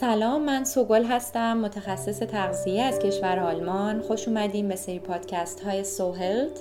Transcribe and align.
سلام 0.00 0.44
من 0.44 0.64
سوگل 0.64 1.04
هستم 1.04 1.56
متخصص 1.56 2.18
تغذیه 2.18 2.82
از 2.82 2.98
کشور 2.98 3.38
آلمان. 3.38 4.00
خوش 4.00 4.28
اومدیم 4.28 4.68
به 4.68 4.76
سری 4.76 4.98
پادکست 4.98 5.60
های 5.60 5.84
سوهلت 5.84 6.60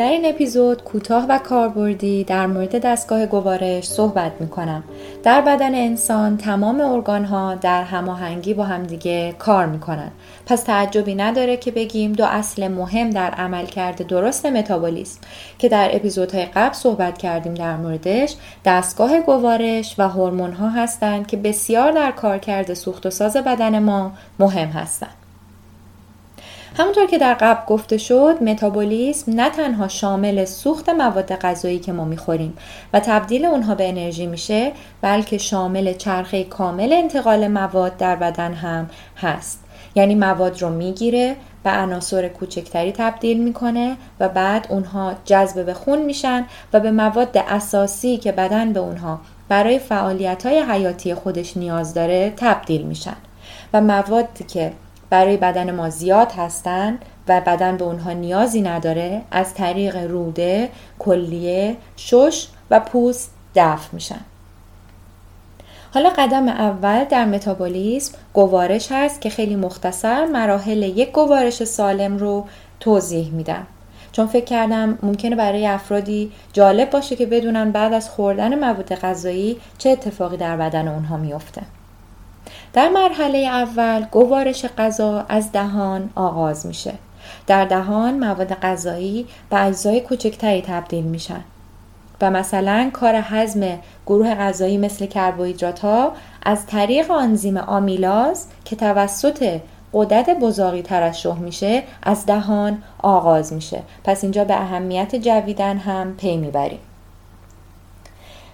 در 0.00 0.10
این 0.10 0.26
اپیزود 0.26 0.84
کوتاه 0.84 1.26
و 1.28 1.38
کاربردی 1.38 2.24
در 2.24 2.46
مورد 2.46 2.78
دستگاه 2.78 3.26
گوارش 3.26 3.88
صحبت 3.88 4.32
می 4.40 4.48
کنم. 4.48 4.84
در 5.22 5.40
بدن 5.40 5.74
انسان 5.74 6.36
تمام 6.36 6.80
ارگان 6.80 7.24
ها 7.24 7.54
در 7.54 7.82
هماهنگی 7.82 8.54
با 8.54 8.64
همدیگه 8.64 9.34
کار 9.38 9.66
می 9.66 9.80
کنن. 9.80 10.10
پس 10.46 10.62
تعجبی 10.62 11.14
نداره 11.14 11.56
که 11.56 11.70
بگیم 11.70 12.12
دو 12.12 12.24
اصل 12.24 12.68
مهم 12.68 13.10
در 13.10 13.30
عملکرد 13.30 14.06
درست 14.06 14.46
متابولیسم 14.46 15.20
که 15.58 15.68
در 15.68 15.90
اپیزودهای 15.92 16.44
قبل 16.44 16.74
صحبت 16.74 17.18
کردیم 17.18 17.54
در 17.54 17.76
موردش 17.76 18.36
دستگاه 18.64 19.20
گوارش 19.20 19.94
و 19.98 20.08
هورمون 20.08 20.52
ها 20.52 20.68
هستند 20.68 21.26
که 21.26 21.36
بسیار 21.36 21.92
در 21.92 22.10
کارکرد 22.10 22.74
سوخت 22.74 23.06
و 23.06 23.10
ساز 23.10 23.36
بدن 23.36 23.78
ما 23.78 24.12
مهم 24.38 24.68
هستند. 24.68 25.19
همونطور 26.76 27.06
که 27.06 27.18
در 27.18 27.34
قبل 27.34 27.66
گفته 27.66 27.98
شد 27.98 28.42
متابولیسم 28.42 29.32
نه 29.32 29.50
تنها 29.50 29.88
شامل 29.88 30.44
سوخت 30.44 30.88
مواد 30.88 31.32
غذایی 31.32 31.78
که 31.78 31.92
ما 31.92 32.04
می‌خوریم 32.04 32.56
و 32.92 33.00
تبدیل 33.00 33.44
اونها 33.44 33.74
به 33.74 33.88
انرژی 33.88 34.26
میشه 34.26 34.72
بلکه 35.00 35.38
شامل 35.38 35.92
چرخه 35.92 36.44
کامل 36.44 36.92
انتقال 36.92 37.48
مواد 37.48 37.96
در 37.96 38.16
بدن 38.16 38.54
هم 38.54 38.90
هست. 39.16 39.64
یعنی 39.94 40.14
مواد 40.14 40.62
رو 40.62 40.68
می‌گیره 40.68 41.36
به 41.64 41.70
عناصر 41.70 42.28
کوچکتری 42.28 42.92
تبدیل 42.92 43.42
می‌کنه 43.42 43.96
و 44.20 44.28
بعد 44.28 44.66
اونها 44.70 45.14
جذب 45.24 45.66
به 45.66 45.74
خون 45.74 46.02
میشن 46.02 46.46
و 46.72 46.80
به 46.80 46.90
مواد 46.90 47.38
اساسی 47.38 48.16
که 48.16 48.32
بدن 48.32 48.72
به 48.72 48.80
اونها 48.80 49.20
برای 49.48 49.78
فعالیت 49.78 50.46
های 50.46 50.60
حیاتی 50.60 51.14
خودش 51.14 51.56
نیاز 51.56 51.94
داره 51.94 52.32
تبدیل 52.36 52.82
میشن. 52.82 53.16
و 53.72 53.80
موادی 53.80 54.44
که 54.44 54.72
برای 55.10 55.36
بدن 55.36 55.70
ما 55.70 55.90
زیاد 55.90 56.32
هستن 56.32 56.98
و 57.28 57.40
بدن 57.40 57.76
به 57.76 57.84
اونها 57.84 58.12
نیازی 58.12 58.62
نداره 58.62 59.22
از 59.30 59.54
طریق 59.54 59.96
روده، 59.96 60.68
کلیه، 60.98 61.76
شش 61.96 62.48
و 62.70 62.80
پوست 62.80 63.30
دفع 63.54 63.88
میشن. 63.92 64.20
حالا 65.94 66.10
قدم 66.18 66.48
اول 66.48 67.04
در 67.04 67.24
متابولیسم 67.24 68.18
گوارش 68.32 68.92
هست 68.92 69.20
که 69.20 69.30
خیلی 69.30 69.56
مختصر 69.56 70.26
مراحل 70.26 70.82
یک 70.82 71.12
گوارش 71.12 71.64
سالم 71.64 72.18
رو 72.18 72.46
توضیح 72.80 73.30
میدم. 73.30 73.66
چون 74.12 74.26
فکر 74.26 74.44
کردم 74.44 74.98
ممکنه 75.02 75.36
برای 75.36 75.66
افرادی 75.66 76.32
جالب 76.52 76.90
باشه 76.90 77.16
که 77.16 77.26
بدونن 77.26 77.70
بعد 77.70 77.92
از 77.92 78.10
خوردن 78.10 78.58
مواد 78.58 78.94
غذایی 78.94 79.56
چه 79.78 79.90
اتفاقی 79.90 80.36
در 80.36 80.56
بدن 80.56 80.88
اونها 80.88 81.16
میفته. 81.16 81.62
در 82.72 82.88
مرحله 82.88 83.38
اول 83.38 84.04
گوارش 84.10 84.64
غذا 84.78 85.24
از 85.28 85.52
دهان 85.52 86.10
آغاز 86.14 86.66
میشه. 86.66 86.92
در 87.46 87.64
دهان 87.64 88.18
مواد 88.18 88.52
غذایی 88.52 89.26
به 89.50 89.64
اجزای 89.64 90.00
کوچکتری 90.00 90.62
تبدیل 90.62 91.04
میشن. 91.04 91.44
و 92.20 92.30
مثلا 92.30 92.90
کار 92.92 93.14
هضم 93.22 93.78
گروه 94.06 94.34
غذایی 94.34 94.78
مثل 94.78 95.06
کربوهیدرات 95.06 95.78
ها 95.78 96.12
از 96.42 96.66
طریق 96.66 97.10
آنزیم 97.10 97.56
آمیلاز 97.56 98.46
که 98.64 98.76
توسط 98.76 99.60
قدرت 99.92 100.30
بزاقی 100.30 100.82
ترشح 100.82 101.38
میشه 101.38 101.82
از 102.02 102.26
دهان 102.26 102.82
آغاز 102.98 103.52
میشه 103.52 103.82
پس 104.04 104.24
اینجا 104.24 104.44
به 104.44 104.54
اهمیت 104.54 105.16
جویدن 105.16 105.76
هم 105.76 106.14
پی 106.16 106.36
می‌بریم 106.36 106.78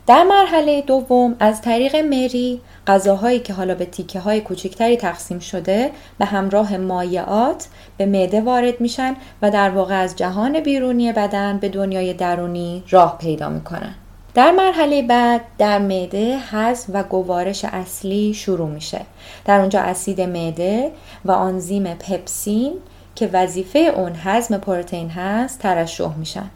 در 0.06 0.24
مرحله 0.24 0.82
دوم 0.82 1.36
از 1.40 1.62
طریق 1.62 1.96
مری 1.96 2.60
غذاهایی 2.86 3.38
که 3.38 3.52
حالا 3.52 3.74
به 3.74 3.84
تیکه 3.84 4.20
های 4.20 4.40
کوچکتری 4.40 4.96
تقسیم 4.96 5.38
شده 5.38 5.90
به 6.18 6.24
همراه 6.24 6.76
مایعات 6.76 7.68
به 7.96 8.06
معده 8.06 8.40
وارد 8.40 8.80
میشن 8.80 9.16
و 9.42 9.50
در 9.50 9.70
واقع 9.70 9.94
از 9.94 10.16
جهان 10.16 10.60
بیرونی 10.60 11.12
بدن 11.12 11.58
به 11.58 11.68
دنیای 11.68 12.14
درونی 12.14 12.82
راه 12.90 13.18
پیدا 13.18 13.48
می‌کنن. 13.48 13.94
در 14.34 14.50
مرحله 14.50 15.02
بعد 15.02 15.40
در 15.58 15.78
معده 15.78 16.38
هضم 16.50 16.92
و 16.94 17.02
گوارش 17.02 17.64
اصلی 17.64 18.34
شروع 18.34 18.68
میشه. 18.68 19.00
در 19.44 19.60
اونجا 19.60 19.80
اسید 19.80 20.20
معده 20.20 20.92
و 21.24 21.32
آنزیم 21.32 21.94
پپسین 21.94 22.72
که 23.14 23.30
وظیفه 23.32 23.78
اون 23.78 24.12
هضم 24.24 24.58
پروتئین 24.58 25.10
هست 25.10 25.58
ترشح 25.58 26.16
میشن. 26.16 26.50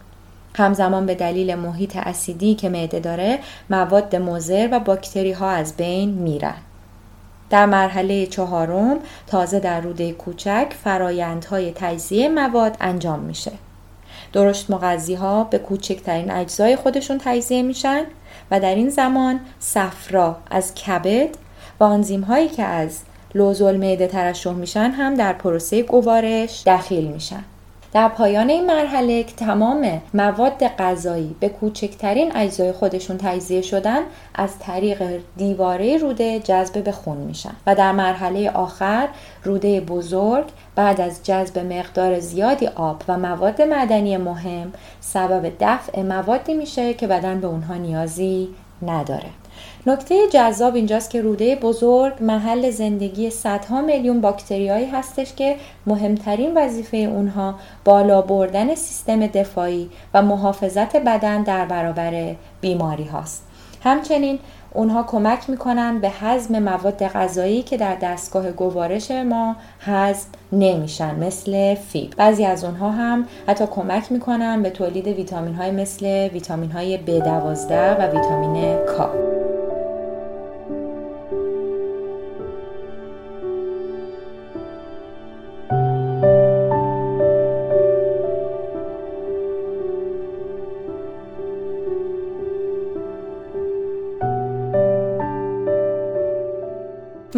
همزمان 0.55 1.06
به 1.06 1.15
دلیل 1.15 1.55
محیط 1.55 1.97
اسیدی 1.97 2.55
که 2.55 2.69
معده 2.69 3.00
داره 3.00 3.38
مواد 3.71 4.16
مضر 4.16 4.69
و 4.72 4.81
باکتری 4.81 5.33
ها 5.33 5.50
از 5.50 5.77
بین 5.77 6.11
میرن. 6.11 6.55
در 7.50 7.66
مرحله 7.66 8.27
چهارم 8.27 8.97
تازه 9.27 9.61
در 9.61 9.81
روده 9.81 10.12
کوچک 10.12 10.66
فرایندهای 10.84 11.72
تجزیه 11.75 12.28
مواد 12.28 12.77
انجام 12.81 13.21
میشه. 13.21 13.53
درشت 14.33 14.71
مغذی 14.71 15.15
ها 15.15 15.44
به 15.44 15.59
کوچکترین 15.59 16.31
اجزای 16.31 16.77
خودشون 16.77 17.19
تجزیه 17.25 17.62
میشن 17.62 18.03
و 18.50 18.61
در 18.61 18.75
این 18.75 18.88
زمان 18.88 19.41
صفرا 19.59 20.37
از 20.50 20.75
کبد 20.75 21.28
و 21.81 21.84
آنزیم 21.84 22.21
هایی 22.21 22.49
که 22.49 22.62
از 22.62 23.00
لوزول 23.34 23.77
معده 23.77 24.06
ترشح 24.06 24.53
میشن 24.53 24.91
هم 24.91 25.15
در 25.15 25.32
پروسه 25.32 25.82
گوارش 25.82 26.62
دخیل 26.67 27.06
میشن. 27.06 27.44
در 27.93 28.09
پایان 28.09 28.51
این 28.51 28.67
مرحله 28.67 29.23
که 29.23 29.34
تمام 29.37 30.03
مواد 30.15 30.67
غذایی 30.78 31.37
به 31.41 31.49
کوچکترین 31.49 32.37
اجزای 32.37 32.73
خودشون 32.73 33.19
تجزیه 33.19 33.62
شدن 33.62 34.01
از 34.34 34.59
طریق 34.59 35.21
دیواره 35.37 35.97
روده 35.97 36.41
جذب 36.41 36.84
به 36.84 36.93
خون 36.93 37.17
میشن. 37.17 37.53
و 37.67 37.75
در 37.75 37.93
مرحله 37.93 38.50
آخر 38.50 39.09
روده 39.45 39.81
بزرگ 39.81 40.45
بعد 40.75 41.00
از 41.00 41.21
جذب 41.25 41.59
مقدار 41.59 42.21
زیادی 42.21 42.67
آب 42.67 43.03
و 43.09 43.19
مواد 43.19 43.62
معدنی 43.62 44.17
مهم 44.17 44.73
سبب 45.00 45.53
دفع 45.61 46.03
موادی 46.03 46.55
میشه 46.55 46.95
که 46.95 47.06
بدن 47.06 47.41
به 47.41 47.47
اونها 47.47 47.75
نیازی 47.75 48.49
نداره 48.83 49.31
نکته 49.87 50.29
جذاب 50.33 50.75
اینجاست 50.75 51.11
که 51.11 51.23
روده 51.23 51.57
بزرگ 51.57 52.13
محل 52.21 52.71
زندگی 52.71 53.31
صدها 53.31 53.81
میلیون 53.81 54.21
باکتریایی 54.21 54.87
هستش 54.87 55.35
که 55.35 55.57
مهمترین 55.87 56.59
وظیفه 56.59 56.97
اونها 56.97 57.55
بالا 57.85 58.23
بردن 58.23 58.75
سیستم 58.75 59.27
دفاعی 59.27 59.91
و 60.15 60.23
محافظت 60.23 60.97
بدن 60.97 61.43
در 61.43 61.65
برابر 61.65 62.35
بیماری 62.61 63.05
هاست. 63.05 63.47
همچنین 63.85 64.39
اونها 64.75 65.03
کمک 65.03 65.50
می‌کنن 65.50 65.98
به 65.98 66.10
هضم 66.10 66.58
مواد 66.58 67.06
غذایی 67.06 67.62
که 67.62 67.76
در 67.76 67.94
دستگاه 67.94 68.50
گوارش 68.50 69.10
ما 69.10 69.56
هضم 69.81 70.28
نمیشن 70.53 71.14
مثل 71.14 71.75
فیبر. 71.75 72.14
بعضی 72.16 72.44
از 72.44 72.64
اونها 72.64 72.91
هم 72.91 73.26
حتی 73.48 73.66
کمک 73.66 74.12
می‌کنن 74.12 74.62
به 74.62 74.70
تولید 74.70 75.06
ویتامین 75.06 75.54
های 75.54 75.70
مثل 75.70 76.28
ویتامین 76.32 76.70
های 76.70 76.98
B12 76.98 77.70
و 77.70 78.06
ویتامین 78.06 78.76
K. 78.86 79.40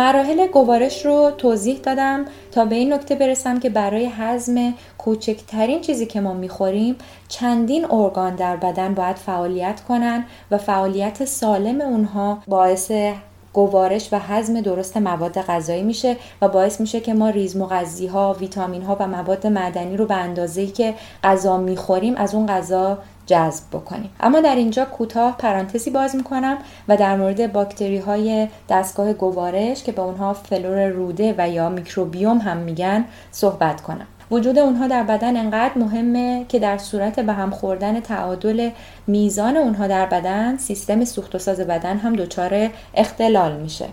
مراحل 0.03 0.47
گوارش 0.47 1.07
رو 1.07 1.31
توضیح 1.39 1.79
دادم 1.79 2.25
تا 2.53 2.65
به 2.65 2.75
این 2.75 2.93
نکته 2.93 3.15
برسم 3.15 3.61
که 3.61 3.71
برای 3.71 4.07
هضم 4.07 4.75
کوچکترین 4.99 5.81
چیزی 5.81 6.07
که 6.07 6.21
ما 6.21 6.35
می‌خوریم 6.35 6.97
چندین 7.29 7.91
ارگان 7.91 8.35
در 8.35 8.57
بدن 8.57 8.95
باید 8.95 9.17
فعالیت 9.17 9.81
کنن 9.81 10.25
و 10.51 10.59
فعالیت 10.59 11.25
سالم 11.25 11.81
اونها 11.81 12.39
باعث 12.49 12.93
گوارش 13.53 14.13
و 14.13 14.19
هضم 14.19 14.61
درست 14.61 14.97
مواد 14.97 15.41
غذایی 15.41 15.83
میشه 15.83 16.17
و 16.43 16.49
باعث 16.49 16.81
میشه 16.81 17.01
که 17.01 17.15
ما 17.15 17.31
ریز 17.31 17.57
مغذی 17.57 18.07
ها، 18.07 18.37
ویتامین 18.41 18.83
ها 18.83 18.97
و 19.01 19.07
مواد 19.07 19.47
معدنی 19.47 19.97
رو 19.97 20.07
به 20.07 20.15
اندازه‌ای 20.15 20.67
که 20.67 20.95
غذا 21.25 21.57
می‌خوریم 21.57 22.15
از 22.17 22.35
اون 22.35 22.47
غذا 22.47 22.99
جذب 23.27 23.65
بکنیم 23.73 24.11
اما 24.21 24.41
در 24.41 24.57
اینجا 24.57 24.85
کوتاه 24.85 25.37
پرانتزی 25.37 25.91
باز 25.91 26.17
می‌کنم 26.17 26.59
و 26.89 26.97
در 26.97 27.17
مورد 27.17 27.53
باکتری 27.53 27.99
های 27.99 28.49
دستگاه 28.69 29.13
گوارش 29.13 29.83
که 29.83 29.93
به 29.93 30.03
اونها 30.03 30.33
فلور 30.33 30.87
روده 30.87 31.35
و 31.39 31.49
یا 31.49 31.69
میکروبیوم 31.69 32.39
هم 32.39 32.57
میگن 32.57 33.05
صحبت 33.31 33.81
کنم. 33.81 34.07
وجود 34.31 34.59
اونها 34.59 34.87
در 34.87 35.03
بدن 35.03 35.37
انقدر 35.37 35.79
مهمه 35.79 36.45
که 36.49 36.59
در 36.59 36.79
صورت 36.79 37.21
به 37.21 37.33
هم 37.33 37.51
خوردن 37.51 38.01
تعادل 38.01 38.71
میزان 39.07 39.57
اونها 39.57 39.87
در 39.87 40.07
بدن 40.07 40.57
سیستم 40.57 41.05
سوخت 41.05 41.35
و 41.35 41.39
ساز 41.39 41.61
بدن 41.61 41.97
هم 41.97 42.17
دچار 42.17 42.71
اختلال 42.95 43.57
میشه. 43.57 43.87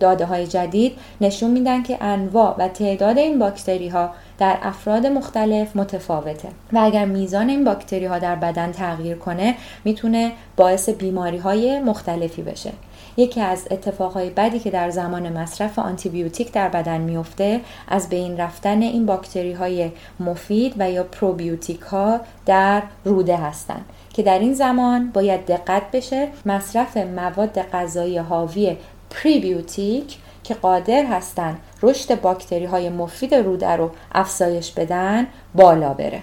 داده 0.00 0.24
های 0.24 0.46
جدید 0.46 0.92
نشون 1.20 1.50
میدن 1.50 1.82
که 1.82 2.04
انواع 2.04 2.54
و 2.58 2.68
تعداد 2.68 3.18
این 3.18 3.38
باکتری 3.38 3.88
ها 3.88 4.10
در 4.38 4.58
افراد 4.62 5.06
مختلف 5.06 5.76
متفاوته. 5.76 6.48
و 6.72 6.78
اگر 6.78 7.04
میزان 7.04 7.48
این 7.48 7.64
باکتری 7.64 8.04
ها 8.04 8.18
در 8.18 8.36
بدن 8.36 8.72
تغییر 8.72 9.16
کنه 9.16 9.54
می‌تونه 9.84 10.32
باعث 10.56 10.88
بیماری 10.88 11.38
های 11.38 11.80
مختلفی 11.80 12.42
بشه. 12.42 12.72
یکی 13.16 13.40
از 13.40 13.68
اتفاقهای 13.70 14.30
بدی 14.30 14.58
که 14.58 14.70
در 14.70 14.90
زمان 14.90 15.38
مصرف 15.38 15.78
آنتیبیوتیک 15.78 16.52
در 16.52 16.68
بدن 16.68 17.00
میفته 17.00 17.60
از 17.88 18.08
بین 18.08 18.36
رفتن 18.36 18.82
این 18.82 19.06
باکتری 19.06 19.52
های 19.52 19.90
مفید 20.20 20.74
و 20.78 20.90
یا 20.90 21.02
پروبیوتیک 21.04 21.80
ها 21.80 22.20
در 22.46 22.82
روده 23.04 23.36
هستند 23.36 23.84
که 24.12 24.22
در 24.22 24.38
این 24.38 24.54
زمان 24.54 25.10
باید 25.10 25.46
دقت 25.46 25.82
بشه 25.92 26.28
مصرف 26.46 26.96
مواد 26.96 27.62
غذایی 27.62 28.18
حاوی 28.18 28.76
پریبیوتیک 29.10 30.18
که 30.48 30.54
قادر 30.54 31.04
هستند 31.04 31.58
رشد 31.82 32.20
باکتری 32.20 32.64
های 32.64 32.88
مفید 32.88 33.34
روده 33.34 33.70
رو 33.70 33.90
افزایش 34.12 34.72
بدن 34.72 35.26
بالا 35.54 35.94
بره. 35.94 36.22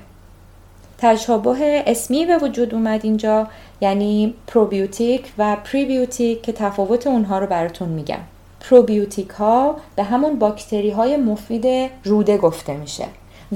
تشابه 0.97 1.83
اسمی 1.87 2.25
به 2.25 2.37
وجود 2.37 2.73
اومد 2.73 2.99
اینجا 3.03 3.47
یعنی 3.81 4.33
پروبیوتیک 4.47 5.33
و 5.37 5.55
پریبیوتیک 5.55 6.41
که 6.41 6.51
تفاوت 6.51 7.07
اونها 7.07 7.39
رو 7.39 7.47
براتون 7.47 7.89
میگم. 7.89 8.19
پروبیوتیک 8.69 9.29
ها 9.29 9.75
به 9.95 10.03
همون 10.03 10.39
باکتری 10.39 10.89
های 10.89 11.17
مفید 11.17 11.91
روده 12.03 12.37
گفته 12.37 12.77
میشه 12.77 13.05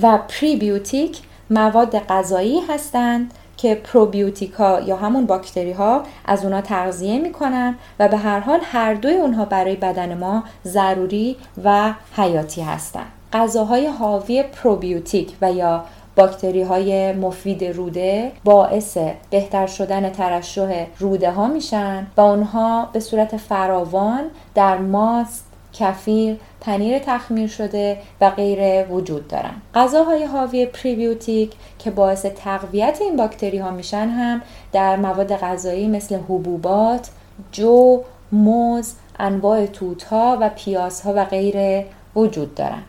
و 0.01 0.17
پریبیوتیک 0.17 1.17
مواد 1.49 1.99
غذایی 1.99 2.59
هستند 2.69 3.33
که 3.61 3.75
پروبیوتیکا 3.75 4.79
یا 4.79 4.95
همون 4.95 5.25
باکتری 5.25 5.71
ها 5.71 6.03
از 6.25 6.43
اونا 6.43 6.61
تغذیه 6.61 7.19
می‌کنن 7.19 7.75
و 7.99 8.07
به 8.07 8.17
هر 8.17 8.39
حال 8.39 8.59
هر 8.63 8.93
دوی 8.93 9.13
اونها 9.13 9.45
برای 9.45 9.75
بدن 9.75 10.17
ما 10.17 10.43
ضروری 10.65 11.37
و 11.63 11.93
حیاتی 12.15 12.61
هستند. 12.61 13.11
غذاهای 13.33 13.87
حاوی 13.87 14.43
پروبیوتیک 14.43 15.35
و 15.41 15.51
یا 15.51 15.83
باکتری 16.15 16.61
های 16.61 17.13
مفید 17.13 17.63
روده 17.63 18.31
باعث 18.43 18.97
بهتر 19.29 19.67
شدن 19.67 20.09
ترشح 20.09 20.85
روده 20.99 21.31
ها 21.31 21.47
میشن 21.47 22.07
و 22.17 22.21
اونها 22.21 22.89
به 22.93 22.99
صورت 22.99 23.37
فراوان 23.37 24.23
در 24.55 24.77
ماست 24.77 25.48
کفیر، 25.73 26.37
پنیر 26.61 26.99
تخمیر 26.99 27.47
شده 27.47 27.97
و 28.21 28.29
غیره 28.29 28.87
وجود 28.89 29.27
دارن. 29.27 29.53
غذاهای 29.75 30.23
حاوی 30.23 30.65
پریبیوتیک 30.65 31.51
که 31.79 31.91
باعث 31.91 32.25
تقویت 32.25 32.97
این 33.01 33.15
باکتری 33.15 33.57
ها 33.57 33.71
میشن 33.71 34.07
هم 34.09 34.41
در 34.71 34.95
مواد 34.95 35.35
غذایی 35.35 35.87
مثل 35.87 36.15
حبوبات، 36.15 37.09
جو، 37.51 38.03
موز، 38.31 38.93
انواع 39.19 39.65
توت 39.65 40.03
ها 40.03 40.37
و 40.41 40.49
پیاز 40.49 41.01
ها 41.01 41.13
و 41.15 41.25
غیره 41.25 41.85
وجود 42.15 42.55
دارن. 42.55 42.83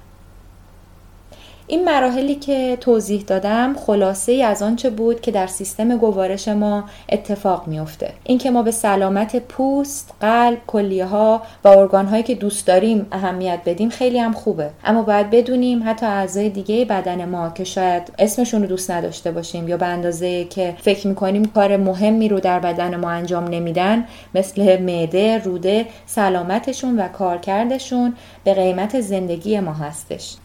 این 1.70 1.84
مراحلی 1.84 2.34
که 2.34 2.78
توضیح 2.80 3.22
دادم 3.22 3.74
خلاصه 3.74 4.32
ای 4.32 4.42
از 4.42 4.62
آنچه 4.62 4.90
بود 4.90 5.20
که 5.20 5.30
در 5.30 5.46
سیستم 5.46 5.96
گوارش 5.96 6.48
ما 6.48 6.84
اتفاق 7.08 7.66
میافته. 7.66 8.12
اینکه 8.24 8.50
ما 8.50 8.62
به 8.62 8.70
سلامت 8.70 9.36
پوست 9.36 10.14
قلب 10.20 10.58
کلیه 10.66 11.04
ها 11.04 11.42
و 11.64 11.68
ارگان 11.68 12.06
هایی 12.06 12.22
که 12.22 12.34
دوست 12.34 12.66
داریم 12.66 13.06
اهمیت 13.12 13.60
بدیم 13.66 13.88
خیلی 13.88 14.18
هم 14.18 14.32
خوبه. 14.32 14.70
اما 14.84 15.02
باید 15.02 15.30
بدونیم 15.30 15.82
حتی 15.86 16.06
اعضای 16.06 16.48
دیگه 16.48 16.84
بدن 16.84 17.24
ما 17.24 17.50
که 17.50 17.64
شاید 17.64 18.12
اسمشون 18.18 18.62
رو 18.62 18.68
دوست 18.68 18.90
نداشته 18.90 19.30
باشیم 19.30 19.68
یا 19.68 19.76
به 19.76 19.86
اندازه 19.86 20.44
که 20.44 20.74
فکر 20.80 21.06
می‌کنیم 21.06 21.44
کار 21.44 21.76
مهمی 21.76 22.28
رو 22.28 22.40
در 22.40 22.60
بدن 22.60 22.96
ما 22.96 23.10
انجام 23.10 23.44
نمیدن 23.44 24.04
مثل 24.34 24.82
معده 24.82 25.38
روده 25.38 25.86
سلامتشون 26.06 27.00
و 27.00 27.08
کارکردشون 27.08 28.14
به 28.44 28.54
قیمت 28.54 29.00
زندگی 29.00 29.60
ما 29.60 29.72
هستش. 29.72 30.36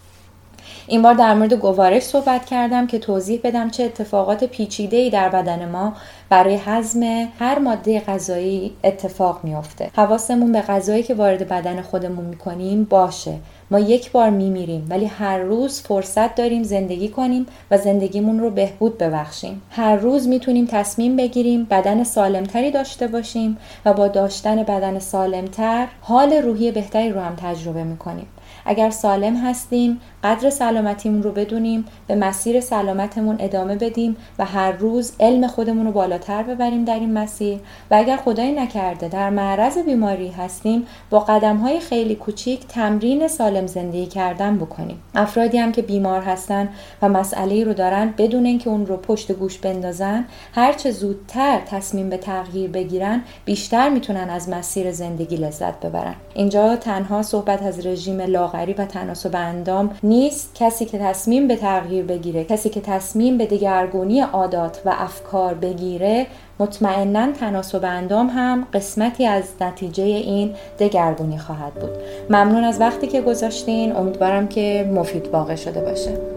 این 0.87 1.01
بار 1.01 1.13
در 1.13 1.33
مورد 1.33 1.53
گوارش 1.53 2.03
صحبت 2.03 2.45
کردم 2.45 2.87
که 2.87 2.99
توضیح 2.99 3.39
بدم 3.43 3.69
چه 3.69 3.83
اتفاقات 3.83 4.43
پیچیده 4.43 4.97
ای 4.97 5.09
در 5.09 5.29
بدن 5.29 5.69
ما 5.69 5.93
برای 6.29 6.59
هضم 6.65 7.03
هر 7.39 7.59
ماده 7.59 7.99
غذایی 7.99 8.73
اتفاق 8.83 9.39
میافته. 9.43 9.89
حواسمون 9.95 10.51
به 10.51 10.61
غذایی 10.61 11.03
که 11.03 11.13
وارد 11.13 11.47
بدن 11.47 11.81
خودمون 11.81 12.25
می‌کنیم 12.25 12.83
باشه. 12.83 13.33
ما 13.71 13.79
یک 13.79 14.11
بار 14.11 14.29
میمیریم 14.29 14.87
ولی 14.89 15.05
هر 15.05 15.37
روز 15.37 15.81
فرصت 15.81 16.35
داریم 16.35 16.63
زندگی 16.63 17.09
کنیم 17.09 17.45
و 17.71 17.77
زندگیمون 17.77 18.39
رو 18.39 18.49
بهبود 18.49 18.97
ببخشیم. 18.97 19.61
هر 19.69 19.95
روز 19.95 20.27
می‌تونیم 20.27 20.65
تصمیم 20.65 21.15
بگیریم 21.15 21.63
بدن 21.63 22.03
سالمتری 22.03 22.71
داشته 22.71 23.07
باشیم 23.07 23.57
و 23.85 23.93
با 23.93 24.07
داشتن 24.07 24.63
بدن 24.63 24.99
سالمتر 24.99 25.87
حال 26.01 26.33
روحی 26.33 26.71
بهتری 26.71 27.09
رو 27.09 27.21
هم 27.21 27.35
تجربه 27.35 27.83
می‌کنیم. 27.83 28.27
اگر 28.65 28.89
سالم 28.89 29.35
هستیم 29.35 30.01
قدر 30.23 30.49
سلامتیمون 30.49 31.23
رو 31.23 31.31
بدونیم 31.31 31.85
به 32.07 32.15
مسیر 32.15 32.61
سلامتمون 32.61 33.35
ادامه 33.39 33.75
بدیم 33.75 34.15
و 34.39 34.45
هر 34.45 34.71
روز 34.71 35.13
علم 35.19 35.47
خودمون 35.47 35.85
رو 35.85 35.91
بالاتر 35.91 36.43
ببریم 36.43 36.85
در 36.85 36.99
این 36.99 37.13
مسیر. 37.13 37.59
و 37.91 37.95
اگر 37.95 38.17
خدایی 38.17 38.51
نکرده 38.51 39.07
در 39.07 39.29
معرض 39.29 39.77
بیماری 39.77 40.29
هستیم 40.29 40.87
با 41.09 41.19
قدم 41.19 41.57
های 41.57 41.79
خیلی 41.79 42.15
کوچیک 42.15 42.67
تمرین 42.67 43.27
سالم 43.27 43.67
زندگی 43.67 44.05
کردن 44.05 44.57
بکنیم. 44.57 45.01
افرادی 45.15 45.57
هم 45.57 45.71
که 45.71 45.81
بیمار 45.81 46.21
هستن 46.21 46.69
و 47.01 47.09
مسئله 47.09 47.63
رو 47.63 47.73
دارن 47.73 48.13
بدون 48.17 48.45
اینکه 48.45 48.69
اون 48.69 48.85
رو 48.85 48.97
پشت 48.97 49.31
گوش 49.31 49.57
بندازن 49.57 50.25
هرچه 50.53 50.91
زودتر 50.91 51.59
تصمیم 51.59 52.09
به 52.09 52.17
تغییر 52.17 52.69
بگیرن 52.69 53.21
بیشتر 53.45 53.89
می‌تونن 53.89 54.29
از 54.29 54.49
مسیر 54.49 54.91
زندگی 54.91 55.35
لذت 55.35 55.79
ببرن. 55.79 56.15
اینجا 56.33 56.75
تنها 56.75 57.21
صحبت 57.21 57.63
از 57.63 57.85
رژیم 57.85 58.19
لاغری 58.55 58.73
و 58.73 58.85
تناسب 58.85 59.35
اندام 59.35 59.89
نیست 60.03 60.55
کسی 60.55 60.85
که 60.85 60.97
تصمیم 60.97 61.47
به 61.47 61.55
تغییر 61.55 62.05
بگیره 62.05 62.43
کسی 62.43 62.69
که 62.69 62.81
تصمیم 62.81 63.37
به 63.37 63.45
دگرگونی 63.45 64.21
عادات 64.21 64.81
و 64.85 64.93
افکار 64.97 65.53
بگیره 65.53 66.27
مطمئنا 66.59 67.31
تناسب 67.31 67.85
اندام 67.85 68.27
هم 68.27 68.67
قسمتی 68.73 69.25
از 69.25 69.43
نتیجه 69.61 70.03
این 70.03 70.53
دگرگونی 70.79 71.37
خواهد 71.37 71.73
بود. 71.73 71.91
ممنون 72.29 72.63
از 72.63 72.81
وقتی 72.81 73.07
که 73.07 73.21
گذاشتین. 73.21 73.95
امیدوارم 73.95 74.47
که 74.47 74.89
مفید 74.93 75.27
واقع 75.27 75.55
شده 75.55 75.81
باشه. 75.81 76.34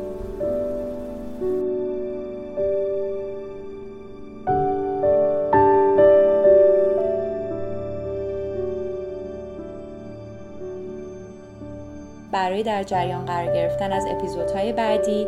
برای 12.49 12.63
در 12.63 12.83
جریان 12.83 13.25
قرار 13.25 13.55
گرفتن 13.55 13.93
از 13.93 14.05
اپیزودهای 14.09 14.73
بعدی 14.73 15.27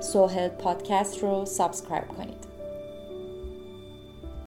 سوهل 0.00 0.48
پادکست 0.48 1.18
رو 1.18 1.44
سابسکرایب 1.44 2.08
کنید. 2.08 2.49